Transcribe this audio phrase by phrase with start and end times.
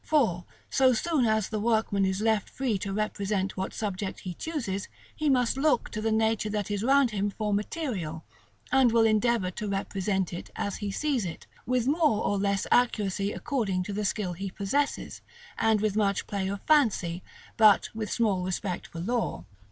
[0.03, 4.87] For, so soon as the workman is left free to represent what subjects he chooses,
[5.15, 8.23] he must look to the nature that is round him for material,
[8.71, 13.31] and will endeavor to represent it as he sees it, with more or less accuracy
[13.31, 15.21] according to the skill he possesses,
[15.55, 17.21] and with much play of fancy,
[17.55, 19.45] but with small respect for law.